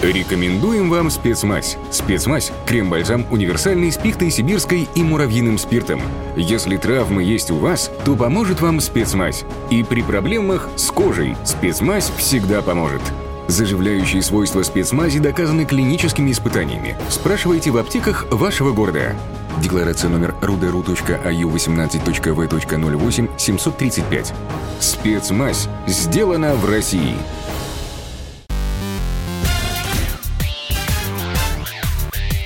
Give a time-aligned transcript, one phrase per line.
[0.00, 1.76] Рекомендуем вам спецмазь.
[1.90, 6.00] Спецмазь– крем-бальзам универсальный с пихтой сибирской и муравьиным спиртом.
[6.36, 9.44] Если травмы есть у вас, то поможет вам спецмазь.
[9.70, 13.02] И при проблемах с кожей спецмазь всегда поможет.
[13.48, 16.96] Заживляющие свойства спецмази доказаны клиническими испытаниями.
[17.08, 19.16] Спрашивайте в аптеках вашего города.
[19.60, 24.34] Декларация номер ruderu.аю 18.v.08 735.
[24.78, 27.16] Спецмазь сделана в России.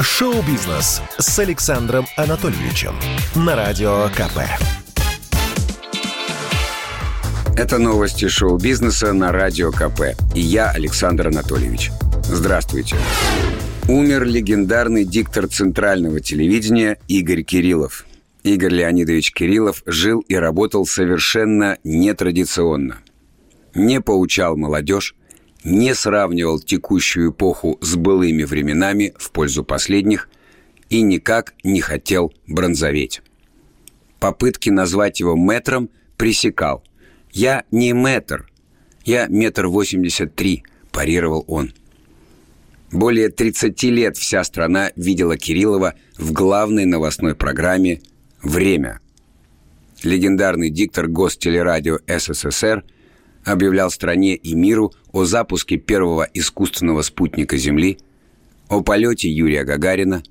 [0.03, 2.97] Шоу-бизнес с Александром Анатольевичем
[3.37, 4.41] на Радио КП.
[7.57, 10.21] Это новости шоу-бизнеса на Радио КП.
[10.35, 11.93] И я, Александр Анатольевич.
[12.25, 12.97] Здравствуйте.
[13.87, 18.05] Умер легендарный диктор центрального телевидения Игорь Кириллов.
[18.43, 22.99] Игорь Леонидович Кириллов жил и работал совершенно нетрадиционно.
[23.73, 25.15] Не поучал молодежь,
[25.65, 30.29] не сравнивал текущую эпоху с былыми временами в пользу последних
[30.91, 33.23] и никак не хотел бронзоветь.
[34.19, 36.85] Попытки назвать его метром пресекал.
[37.33, 38.51] «Я не метр,
[39.05, 41.73] я метр восемьдесят три»,– парировал он.
[42.91, 48.03] Более 30 лет вся страна видела Кириллова в главной новостной программе
[48.43, 49.01] «Время».
[50.03, 52.85] Легендарный диктор Гостелерадио СССР–
[53.45, 57.99] объявлял стране и миру о запуске первого искусственного спутника Земли,
[58.69, 60.23] о полете Юрия Гагарина.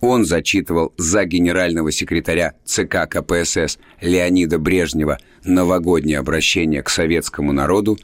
[0.00, 7.98] Он зачитывал за генерального секретаря ЦК КПСС Леонида Брежнева новогоднее обращение к советскому народу,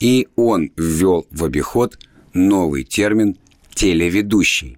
[0.00, 1.98] и он ввел в обиход
[2.32, 3.36] новый термин
[3.74, 4.76] «телеведущий».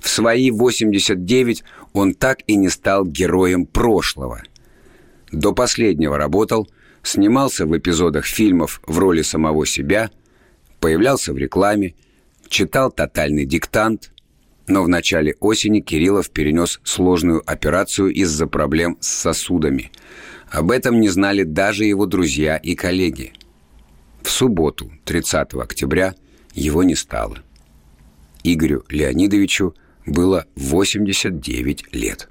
[0.00, 4.42] В свои 89 он так и не стал героем прошлого.
[5.34, 6.68] До последнего работал–
[7.04, 10.10] снимался в эпизодах фильмов в роли самого себя,
[10.80, 11.94] появлялся в рекламе,
[12.48, 14.10] читал «Тотальный диктант»,
[14.66, 19.92] но в начале осени Кириллов перенес сложную операцию из-за проблем с сосудами.
[20.50, 23.34] Об этом не знали даже его друзья и коллеги.
[24.22, 26.14] В субботу, 30 октября,
[26.54, 27.38] его не стало.
[28.42, 29.74] Игорю Леонидовичу
[30.06, 32.28] было 89 лет.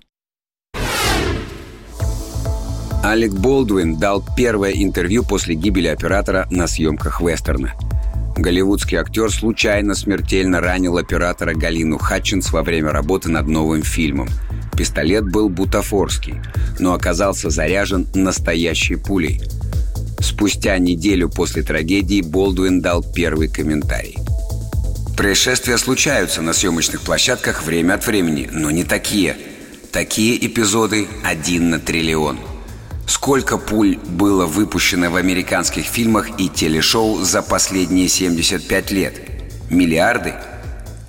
[3.04, 7.74] Алек Болдуин дал первое интервью после гибели оператора на съемках вестерна.
[8.38, 14.30] Голливудский актер случайно смертельно ранил оператора Галину Хатчинс во время работы над новым фильмом.
[14.78, 16.36] Пистолет был бутафорский,
[16.80, 19.42] но оказался заряжен настоящей пулей.
[20.22, 24.16] Спустя неделю после трагедии Болдуин дал первый комментарий.
[25.18, 29.36] Происшествия случаются на съемочных площадках время от времени, но не такие.
[29.92, 32.40] Такие эпизоды один на триллион–
[33.08, 39.16] Сколько пуль было выпущено в американских фильмах и телешоу за последние 75 лет?
[39.70, 40.34] Миллиарды?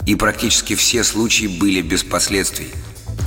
[0.07, 2.69] И практически все случаи были без последствий.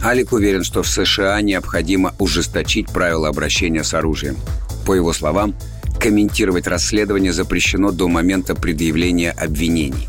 [0.03, 4.37] Алик уверен, что в США необходимо ужесточить правила обращения с оружием.
[4.85, 5.55] По его словам,
[5.99, 10.07] комментировать расследование запрещено до момента предъявления обвинений.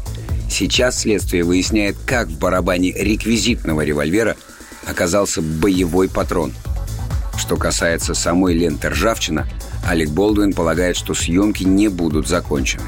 [0.51, 4.37] Сейчас следствие выясняет, как в барабане реквизитного револьвера
[4.87, 6.53] оказался боевой патрон–
[7.39, 9.47] что касается самой ленты «Ржавчина»,
[9.87, 12.85] Алек Болдуин полагает, что съемки не будут закончены.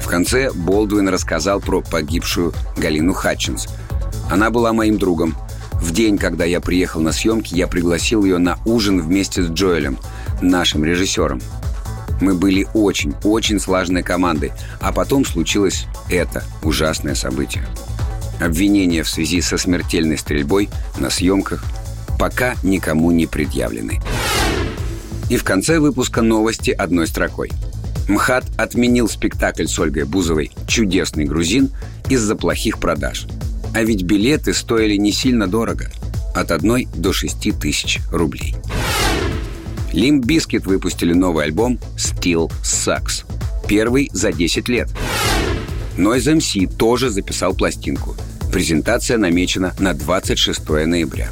[0.00, 3.68] В конце Болдуин рассказал про погибшую Галину Хатчинс.
[4.30, 5.34] Она была моим другом.
[5.74, 9.98] В день, когда я приехал на съемки, я пригласил ее на ужин вместе с Джоэлем,
[10.40, 11.40] нашим режиссером.
[12.20, 17.66] Мы были очень-очень слаженной командой, а потом случилось это ужасное событие.
[18.40, 20.68] Обвинения в связи со смертельной стрельбой
[20.98, 21.64] на съемках–
[22.22, 24.00] пока никому не предъявлены.
[25.28, 27.50] И в конце выпуска новости одной строкой.
[28.06, 31.70] МХАТ отменил спектакль с Ольгой Бузовой «Чудесный грузин»
[32.08, 33.26] из-за плохих продаж.
[33.74, 35.90] А ведь билеты стоили не сильно дорого–
[36.36, 38.54] от 1 до 6 тысяч рублей.
[39.92, 43.24] Limp Bizkit выпустили новый альбом «Still Sucks».
[43.66, 44.88] Первый за 10 лет.
[45.96, 48.14] Noise MC тоже записал пластинку.
[48.52, 51.28] Презентация намечена на 26 ноября.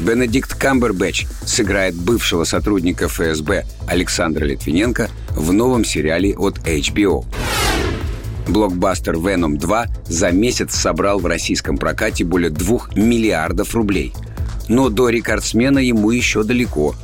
[0.00, 7.24] Бенедикт Камбербэтч сыграет бывшего сотрудника ФСБ Александра Литвиненко в новом сериале от HBO.
[8.48, 14.14] Блокбастер «Веном 2» за месяц собрал в российском прокате более 2 миллиардов рублей.
[14.68, 16.94] Но до рекордсмена ему еще далеко.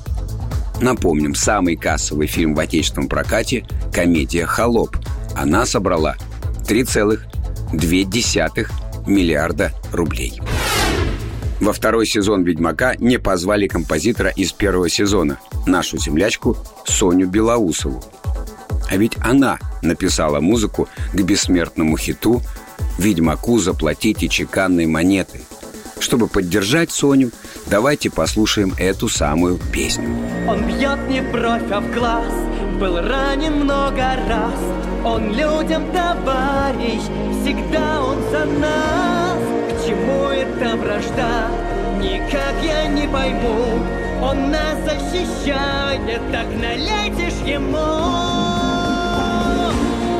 [0.81, 4.96] Напомним, самый кассовый фильм в отечественном прокате– комедия «Холоп».
[5.34, 6.16] Она собрала
[6.66, 8.69] 3,2
[9.06, 10.40] миллиарда рублей.
[11.61, 18.03] Во второй сезон «Ведьмака» не позвали композитора из первого сезона, нашу землячку Соню Белоусову.
[18.88, 22.43] А ведь она написала музыку к бессмертному хиту
[22.99, 25.41] «Ведьмаку заплатите чеканной монетой».
[25.99, 27.31] Чтобы поддержать Соню,
[27.67, 30.08] давайте послушаем эту самую песню.
[30.47, 32.32] Он бьет не бровь, а в глаз,
[32.79, 34.61] был ранен много раз.
[35.05, 37.00] Он людям товарищ,
[37.43, 39.25] всегда он за нас.
[39.86, 41.46] Чему эта вражда,
[42.00, 43.78] никак я не пойму.
[44.20, 47.76] Он нас защищает, так налейте ж ему.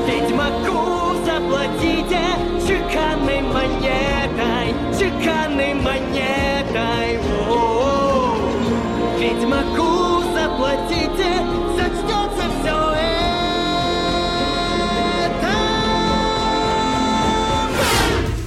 [0.07, 2.21] Ведьмаку заплатите
[2.65, 4.56] чеканной монетой,